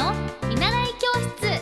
[0.00, 0.14] の
[0.48, 1.60] 見習い教室。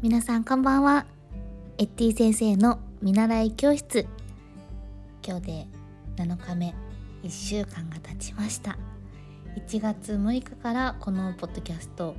[0.00, 1.06] 皆さんこんばんは。
[1.78, 4.06] エッティ先生の見習い教室。
[5.26, 5.66] 今日で
[6.18, 6.72] 7日目。
[7.24, 8.78] 1週間が経ちました。
[9.56, 12.14] 1月6日からこのポッドキャスト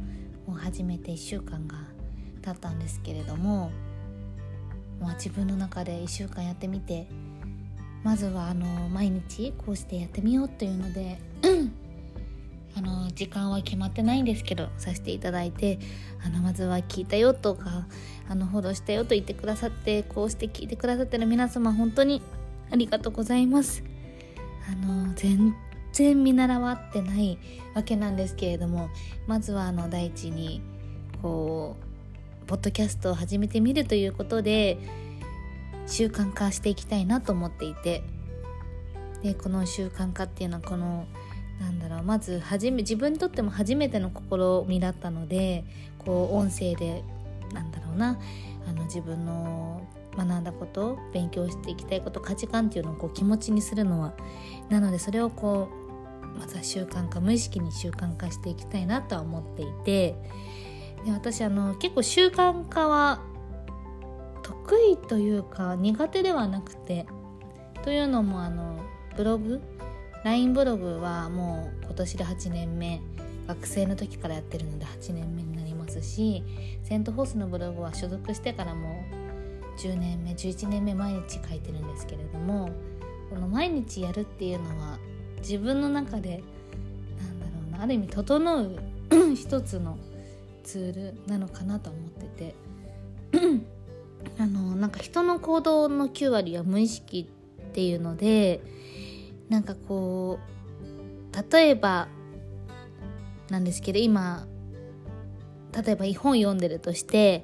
[0.46, 1.95] を始めて1週間が
[2.46, 3.72] 経ったんですけれども、
[5.02, 7.08] まあ、自分の中で1週間やってみて
[8.04, 11.18] まずはあの毎日こうしてやってみようというので
[12.78, 15.80] あの時間は決まってないんですけどさせていただいて
[16.24, 17.88] あのまずは聞いたよとか
[18.30, 22.22] あのフォローしたよと言ってくださってこうして聞いてくださってる皆様本当に
[22.72, 23.84] ありがとうございます。
[24.68, 25.56] あの全
[25.94, 27.38] 然見習わってない
[27.76, 28.90] わけなんですけれども
[29.28, 30.62] まずはあの第一に
[31.22, 31.95] こう
[32.46, 34.78] ポッドキャストを始めてみるということで
[35.88, 38.04] 習慣化していきたいなと思っていて。
[39.26, 41.08] でこの習慣化っていうのはこの
[41.60, 45.64] なんだろうまず初め自分にとっても初めての試みだったので
[45.98, 47.04] こう音声で
[47.52, 48.20] なんだろうな
[48.68, 49.82] あの自分の
[50.16, 54.14] 学んだこと勉強していきたいこと価値観っていうのをこう気持ちにするのは
[54.70, 55.70] なのでそれをこ
[56.36, 60.16] うまずは習慣化無意識に習慣化していきたいなとは思っていて
[61.06, 63.22] で私あの結構習慣化は
[64.44, 67.06] 得意というか苦手ではなくて
[67.84, 68.84] というのもあの
[69.16, 69.62] ブログ
[70.24, 73.02] LINE ブログはもう今年で8年目。
[73.48, 76.44] 学生の時からやってるので8年目になりますし
[76.84, 82.70] セント・フォースのブログは所属してからもう10年目11年目毎日書いてるんですけれども
[83.30, 84.98] この毎日やるっていうのは
[85.40, 86.44] 自分の中で
[87.20, 88.80] なんだろうなある意味整う
[89.36, 89.98] 一つの
[90.66, 92.56] ツールなのかなと思ってて
[94.38, 97.30] あのなんか人の行動の9割は無意識
[97.62, 98.62] っていうので
[99.48, 102.08] なんかこう例えば
[103.50, 104.48] なんですけど今
[105.72, 107.44] 例えば本読んでるとして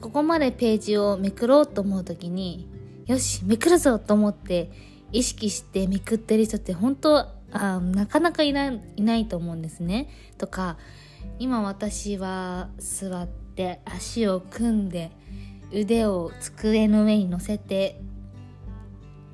[0.00, 2.68] ここまでページをめくろうと思う時に
[3.06, 4.70] よしめくるぞと思って
[5.12, 10.08] 意識してめくってる人って本当あなかなかいないないと思うんですね。
[10.36, 10.76] とか
[11.38, 15.10] 今私は座って足を組んで
[15.72, 18.00] 腕を机の上に乗せて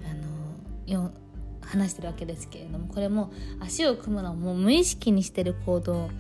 [0.05, 1.13] あのよ
[1.61, 6.11] 話してるわけですけれどもこれも足を組むのはもう無意識にしてる行動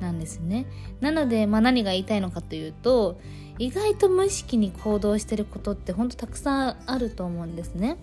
[0.00, 0.66] なんですね。
[1.00, 3.20] なので、まあ、何が言いたいのかというと
[3.58, 7.96] 意外と無意識に行動してることってほんとたくさんあると思うんですね。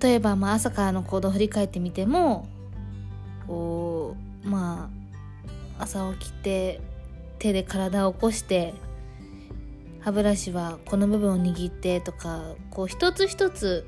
[0.00, 2.46] 例えば、まあ、朝からの行動を振り返ってみても
[3.46, 4.97] こうまあ
[5.78, 6.80] 朝起きて
[7.38, 8.74] 手で体を起こして
[10.00, 13.86] 歯ブラシはこの部分を握ってとかこう一つ一つ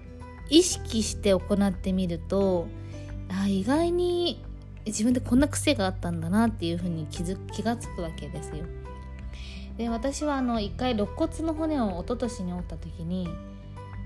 [0.49, 2.67] 意識して行ってみると
[3.29, 4.45] あ意外に
[4.87, 8.65] 自分でこんな癖があったんだなっていうふうに気づ気が付くわけですよ。
[9.77, 13.29] で私はあの一回肋骨の骨を一昨年に折った時に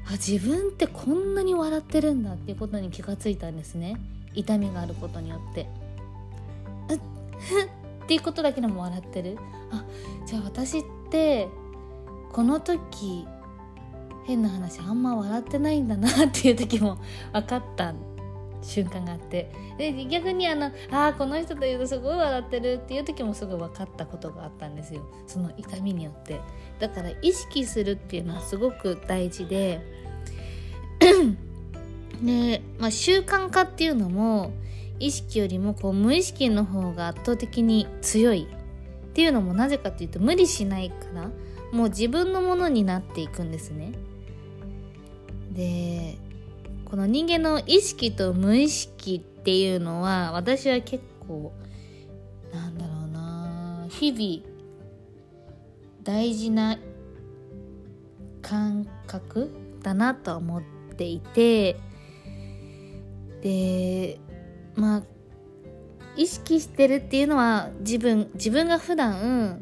[0.06, 3.96] あ自分ってこんなに笑ってるんだっていうことに気がついたんですね
[4.34, 5.66] 痛みがあることによって。
[8.04, 9.38] っていうことだけでも笑ってる。
[9.70, 9.84] あ
[10.26, 11.48] じゃあ私って
[12.32, 13.26] この時
[14.24, 16.98] 変な話あんま笑ってないんだな っていう時も
[17.32, 17.94] 分かった
[18.62, 19.50] 瞬間があって。
[19.78, 25.02] で逆にあのあこの人というとすごい笑ってるっていう時もすぐ分かったことがあったんですよ。
[25.26, 26.40] その痛みによって。
[26.78, 29.80] だから意識するっていうのはすごく大事で。
[32.22, 34.52] で、まあ、習慣化っていうのも
[35.00, 41.30] 意識よりもこう無意識の方が圧倒的に強いっていうのもなぜかっていうと無理しないから
[41.72, 43.92] もう自分のものになっていくんですね。
[45.52, 46.18] で
[46.84, 51.52] この人間の意識と無意識っていうのは私は結構
[52.52, 54.54] なんだろうな日々
[56.02, 56.78] 大事な
[58.42, 59.50] 感覚
[59.82, 60.62] だなと思っ
[60.96, 61.76] ていて
[63.42, 64.18] で
[64.76, 65.02] まあ
[66.16, 69.60] 意識してるっていうのは自分自分が普段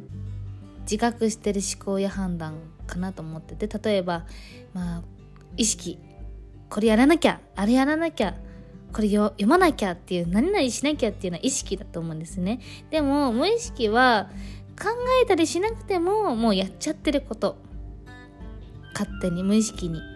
[0.83, 2.55] 自覚してる思考や判断
[2.87, 4.27] かなと思ってて例えば
[4.75, 5.03] まあ
[5.57, 5.99] 意識
[6.69, 8.35] これやらなきゃあれやらなきゃ
[8.93, 12.61] これ読まなきゃっていう何々しなきゃっていうのは意識だと思うんですね。
[12.91, 14.29] でも無意識は
[14.79, 14.89] 考
[15.23, 17.57] えたりしなくてももうやっちゃってること。
[18.93, 20.12] 勝手に無意識に。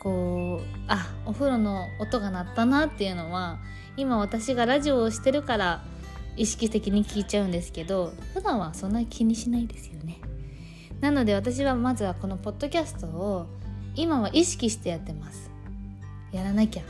[0.00, 3.58] こうあお風呂の音が鳴ったなっていうのは
[3.96, 5.84] 今私がラジオをしてるから
[6.36, 10.20] 意識的に聞いちゃうんですけど普段はそんなに気にしないですよね。
[11.00, 13.46] なので私はまずはこのポッドキャストを
[13.94, 15.50] 今は意識してやってます。
[16.32, 16.82] やらなきゃ。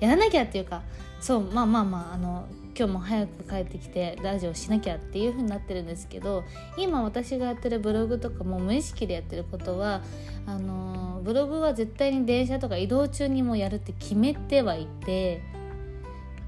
[0.00, 0.82] やらなきゃっていうか
[1.20, 2.46] そうまあまあまああの
[2.76, 6.44] 今日も早く帰ってきてラジオしなきゃっていう風になってるんですけど
[6.76, 10.02] 今私がやってるブログとかも無意識でやってることは
[10.46, 15.42] あのブログは絶対に電車とか移動中にもやるって決めてはいて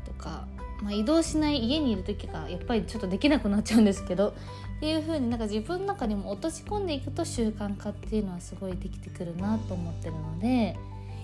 [0.05, 0.47] とか、
[0.83, 4.35] まあ、移動しない家にいる時がやっぱりちょっとできなくなっちゃうんですけど
[4.79, 10.77] っていう風になんか自分の中にも落とし込んでいくと習慣化っていうのはすごいできてくるなと思ってるので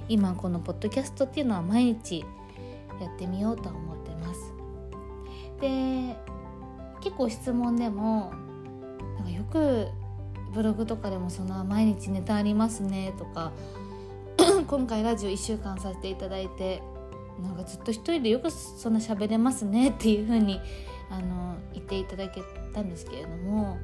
[0.08, 2.24] 今このポッドキャストっていうのは毎日
[3.00, 4.49] やってみようと思ってます。
[5.60, 6.16] で
[7.00, 8.32] 結構質問でも
[9.16, 9.88] なんかよく
[10.52, 13.52] ブログとかでもその毎日ネタありますねとか
[14.66, 16.82] 今回ラジオ1週間させていただいて
[17.42, 20.60] なんかずっと一人でよくそんな喋れますねっていう風に
[21.10, 22.42] あの言っていただけ
[22.74, 23.78] たんですけれども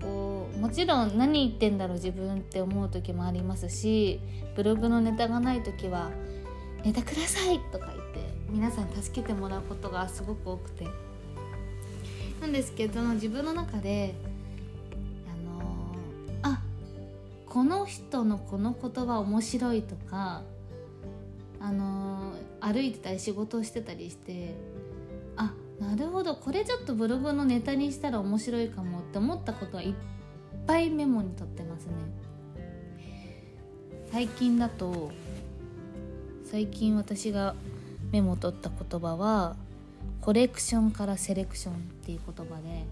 [0.00, 4.20] こうもちろん何言ってんだろう自分って思う時もありますし
[4.54, 6.10] ブログのネタがない時は
[6.84, 10.86] 「ネタください!」とか言って皆さん助けてもらうことがすごく多くて。
[12.40, 14.14] なんですけど自分の中で
[15.26, 15.96] あの
[16.42, 16.62] あ
[17.46, 20.42] この人のこの言葉面白いとか
[21.58, 24.54] あの歩いてたり仕事をしてたりして
[25.36, 29.94] あなるほどこれちょっとブログのネタにしたら面白いかもって思ったことはいっ
[30.66, 31.92] ぱいメモに取ってますね。
[34.12, 35.10] 最近だと
[36.44, 37.56] 最近私が
[38.14, 39.56] メモ取った言葉は
[40.20, 42.84] コレクションからセレクションっていう言葉で、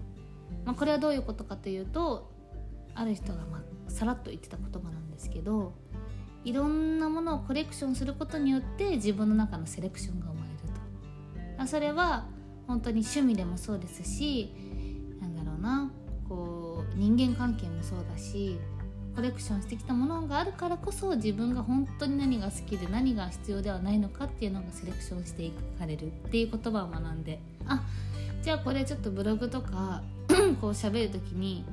[0.65, 2.29] まあ、これはどういうことかというと
[2.93, 5.71] ある人がまあさらっと言ってた言葉なんですけど
[6.43, 10.57] いろんなものをコレクションすることによって自分の中のセレクションが生まれる
[11.57, 11.67] と。
[11.67, 12.25] それは
[12.67, 14.53] 本当に趣味でもそうですし
[15.21, 15.89] なんだろうな
[16.27, 18.59] こう人間関係もそうだし
[19.15, 27.83] コレクションしてきたものがあるからこそ自分が本当に何が好きで何が必要ではないのかっていうのがセレクションしていかれるっていう言葉を学んであ
[28.41, 30.01] じゃあこれちょっとブログとか
[30.59, 31.63] こう喋る時に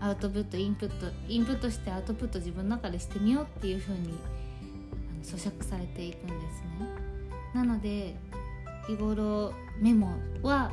[0.00, 4.14] アウトプットインプットインプットしてアウトプット自分の中でしてみようっていう風に
[5.22, 6.86] 咀嚼されていくんですね。
[7.54, 8.16] なので
[8.86, 10.08] 日頃メモ
[10.42, 10.70] は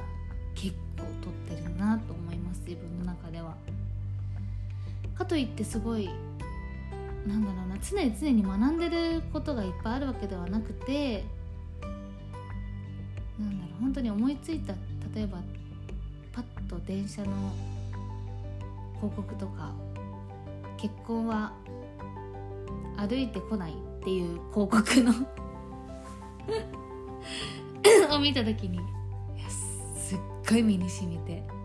[0.54, 1.06] 結構
[1.48, 3.56] 取ってるなと思います自分の中では。
[5.16, 6.10] かといってすごい
[7.28, 11.24] なんだろうな常に常に学んでることがいっぱいあるわけではなくて
[13.40, 14.74] なんだろう本当に思いついた
[15.16, 15.40] 例えば
[16.32, 17.32] パッと電車の
[18.96, 19.74] 広告とか
[20.78, 21.54] 結婚は
[22.98, 25.14] 歩いてこないっていう広告の
[28.16, 28.82] を見た時に
[29.48, 30.20] すっ
[30.50, 31.63] ごい身に染みて。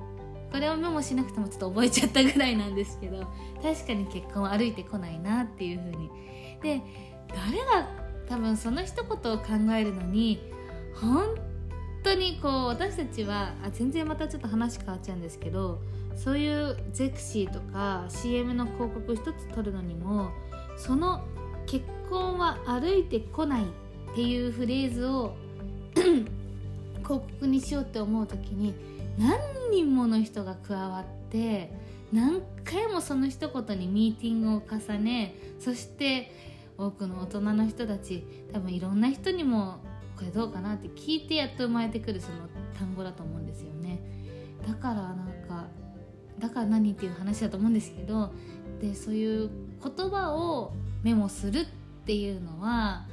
[0.50, 3.26] これをメモしなくてもちょっと覚えちゃったぐらいなんですけど
[3.62, 6.10] 確かに結婚は歩いてこないなっていう風に。
[6.62, 6.82] で
[7.28, 7.88] 誰が
[8.28, 10.40] 多分その一言を考えるのに
[10.94, 11.34] 本
[12.02, 15.80] 当にこう私たちはあ全然またちょっと話変わっちゃうんですけど
[16.16, 20.30] そういうゼクシーとか CM の広告一つ取るのにも
[20.76, 21.22] その
[21.66, 23.66] 結婚は歩いてこないっ
[24.14, 25.36] ていうフレーズを
[25.94, 26.26] 広
[27.04, 28.74] 告にしようって思う時に
[29.18, 29.38] 何
[29.70, 31.70] 人もの人が加わって
[32.12, 36.32] 何回もその一言にミーティングを重ねそして
[36.78, 39.80] 多くの大人の人たち多分いろんな人にも
[40.16, 42.48] これどうかなって聞いてやっと生まれてくるその
[42.78, 44.00] 単語だと思うんですよね。
[44.66, 45.16] だからなん
[45.48, 45.66] か
[46.38, 48.32] だから何っていう話だと思うんですけど
[48.80, 49.50] でそういう
[49.82, 50.72] 言葉を
[51.02, 51.66] メモするっ
[52.04, 53.06] ていうのは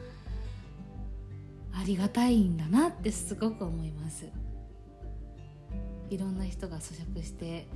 [1.73, 4.25] ありがたいんだなってすごく思います。
[6.09, 7.67] いろんな人が咀嚼して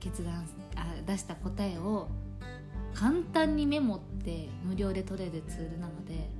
[0.00, 0.46] 決断
[0.76, 2.08] あ出した答えを
[2.94, 6.30] 簡単にメモって無料で取れるツールなので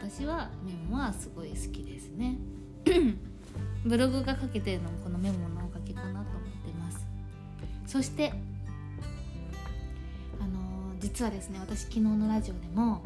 [0.00, 2.36] 私はメモはすごい好きですね。
[3.84, 7.06] ブログが書けてるのもこのメモのおかげかなと思ってます。
[7.86, 8.32] そして
[10.40, 13.02] あのー、実はですね私昨日のラジオでも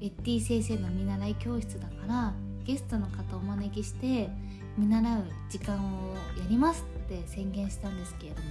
[0.00, 4.30] エッティ先生の見習い教室だからゲストの方をお招きして
[4.76, 8.48] 見習う時間をやりますって宣言したんですけれども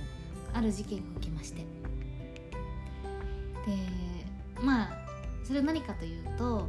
[0.53, 1.65] ある事件が起きまして。
[3.65, 4.03] で
[4.61, 4.89] まあ
[5.43, 6.67] それは何かというと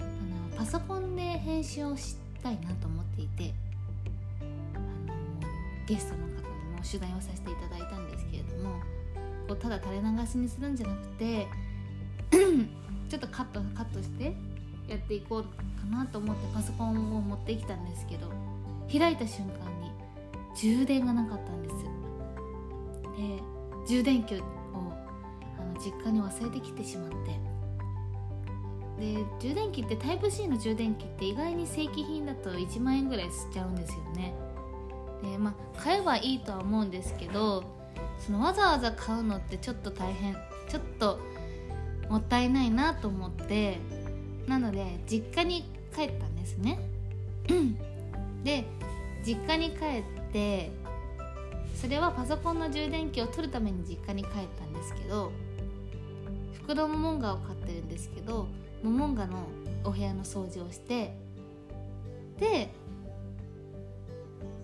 [0.00, 3.54] あのパソコンで編集をしたいなと思っていて
[4.74, 4.84] あの
[5.86, 8.80] ゲストの方にも取材をさせていただいたんですけれども
[9.46, 11.46] こうただ垂れ流しにするんじゃなくて
[13.08, 14.34] ちょっとカットカットして
[15.08, 15.48] っていこうか
[15.90, 18.30] なと思ってパソコンを持ってきたんですけど
[18.92, 19.90] 開いた瞬間に
[20.54, 21.74] 充電がなかったんです。
[23.16, 23.42] で
[23.88, 24.36] 充電器を
[25.58, 27.40] あの実家に忘れてきてしまって。
[29.00, 34.34] で充電器ってタイプ C の充電器って意外に正規品だと1万円ぐらいしちゃうんですよね。
[35.22, 37.62] でまあ買えばいいとは思うんですけど
[38.18, 40.34] そのわざわざ買うのってちょっと大変
[40.68, 41.20] ちょっと
[42.10, 43.78] もったいないなと思って
[44.48, 45.64] なので実家に
[45.94, 46.78] 帰ったんですね。
[48.44, 48.64] で
[49.24, 50.02] 実家に帰っ
[50.32, 50.70] て
[51.74, 55.32] それはパソコンの充電器を取るために実家に帰ったんですけど
[56.54, 58.46] 袋モモンガを飼ってるんですけど
[58.82, 59.48] モモンガの
[59.84, 61.14] お部屋の掃除をして
[62.38, 62.70] で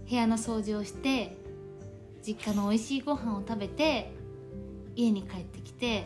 [0.08, 1.36] 部屋の掃除をして
[2.26, 4.12] 実家の美味しいご飯を食べて
[4.96, 6.04] 家に帰ってきて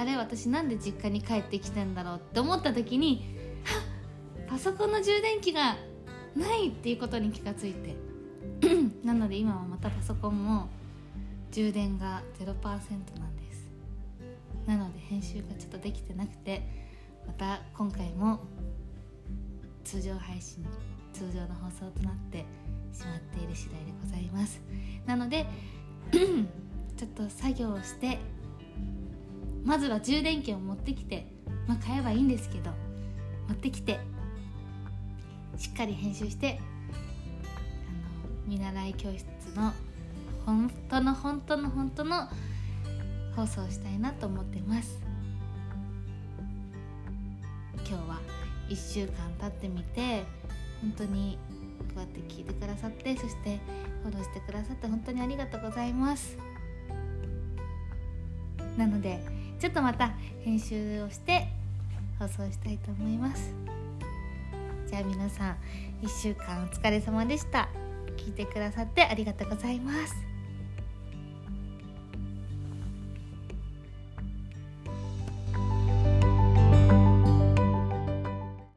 [0.00, 3.36] あれ私なんで実家に帰ってきてんだろうって思った時に
[4.48, 5.76] パソコンの充電器が
[6.34, 8.10] ないっていうことに気がついて。
[9.04, 10.68] なので今はまたパソコンも
[11.50, 12.54] 充電が0%
[13.18, 13.70] なんです。
[14.66, 16.62] なので編集がちょっとできてなくて
[17.26, 18.40] また今回も
[19.84, 20.64] 通常配信
[21.12, 22.44] 通常の放送となって
[22.92, 24.60] しまっている次第でございます。
[25.06, 25.46] なので
[26.96, 28.18] ちょっと作業をして
[29.64, 31.26] まずは充電器を持ってきて
[31.66, 32.70] まあ買えばいいんですけど
[33.48, 34.00] 持ってきて
[35.56, 39.24] しっかり編集してあの見習い教室
[39.54, 39.72] の
[40.46, 42.28] 本当の本当の本当の
[43.36, 45.00] 放送したいなと思ってます。
[47.88, 48.20] 今日は
[48.68, 50.22] 1週間経ってみて
[50.80, 51.38] 本当に
[51.94, 53.58] こうやって聞いてくださってそして
[54.04, 56.38] フォローしてくださって本当にありがとうございます。
[58.76, 59.20] なので
[59.60, 61.46] ちょっとまた編集をして
[62.18, 63.54] 放送したいと思います。
[64.88, 65.56] じゃあ皆さん
[66.02, 67.68] 1週間お疲れ様でした。
[68.16, 70.29] 聞いてくださってありがとうございます。